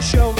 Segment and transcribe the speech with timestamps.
[0.00, 0.39] show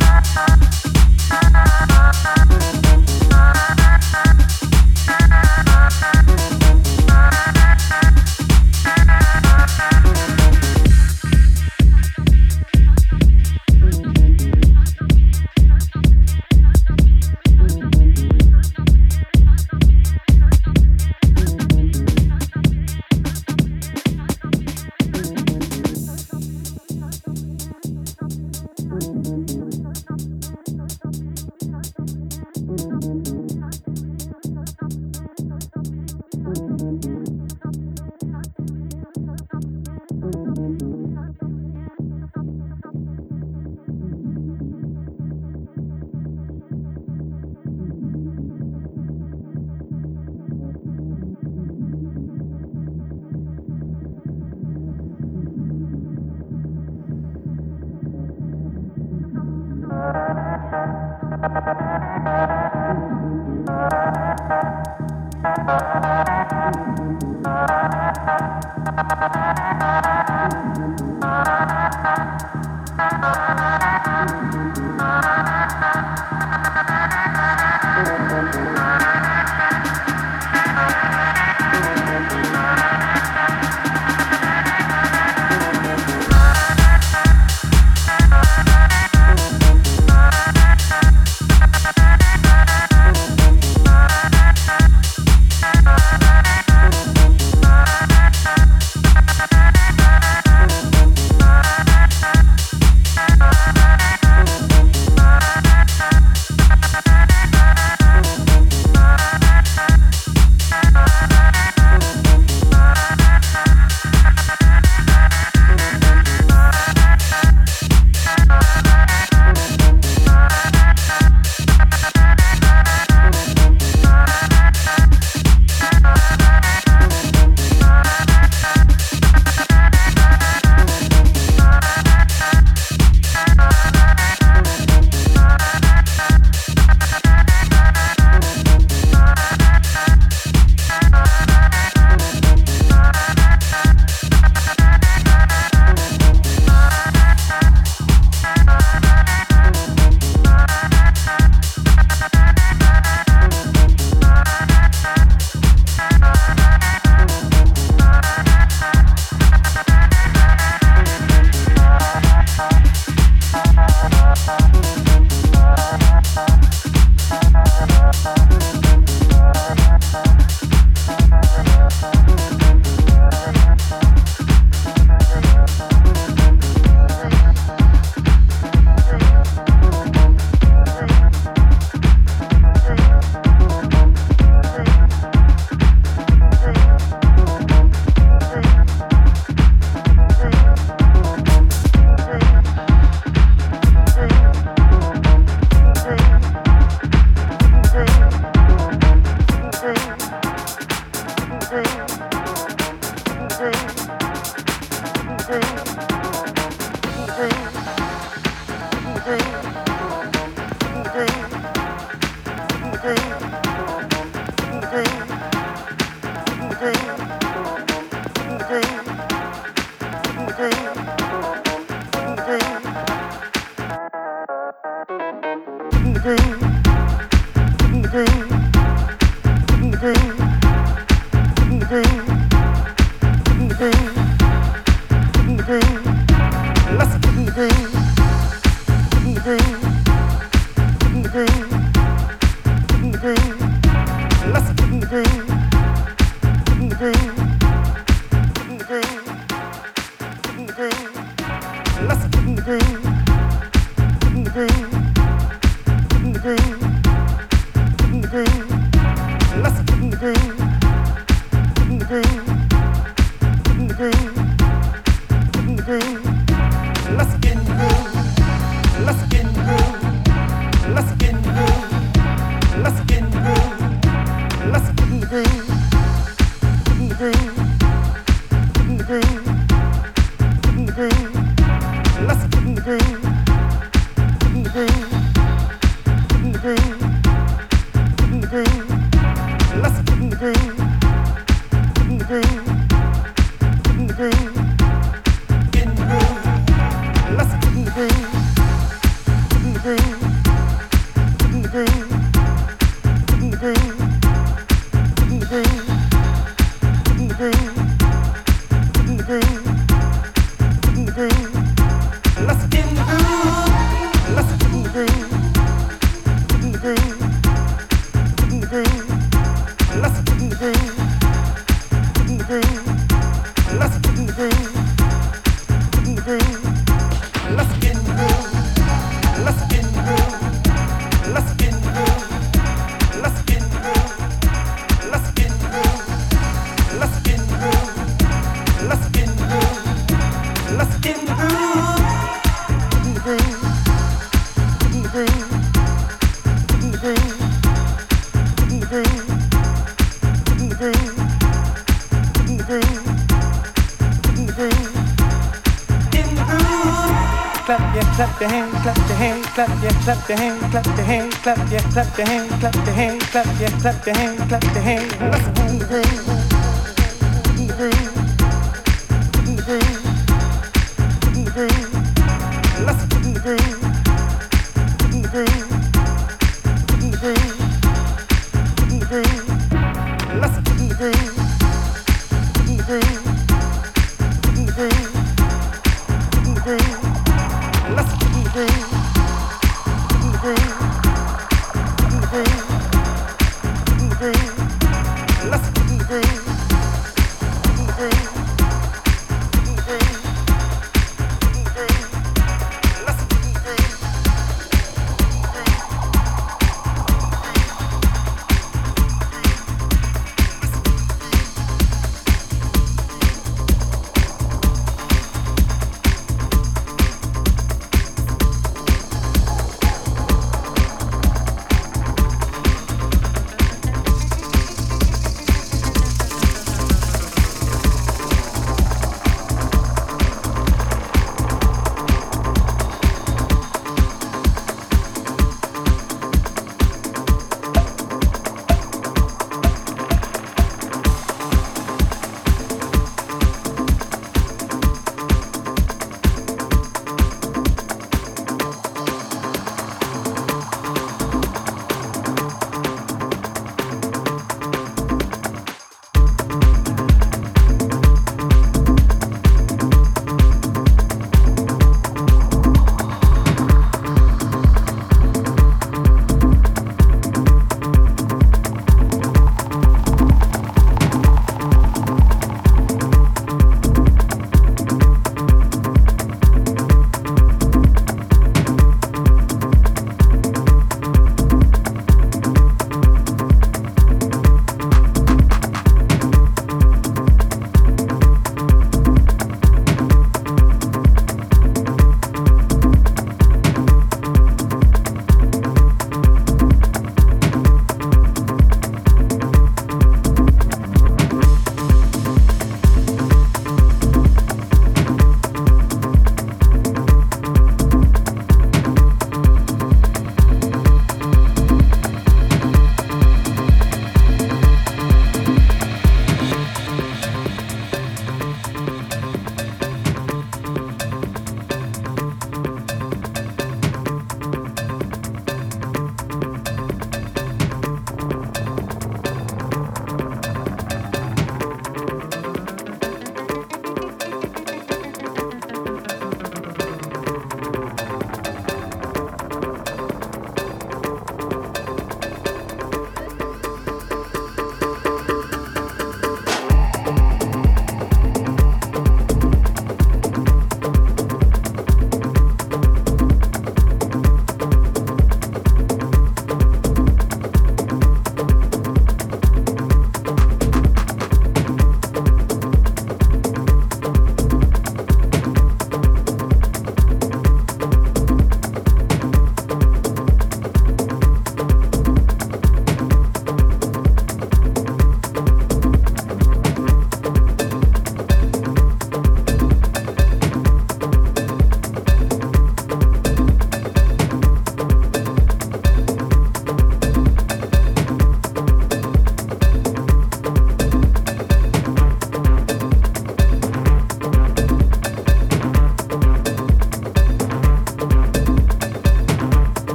[359.65, 362.95] clap your clap your hand, clap your hands, clap your clap your hands, clap your
[362.95, 365.11] hands, clap your clap your hands, clap your hand.
[365.31, 366.30] Listen to the groove.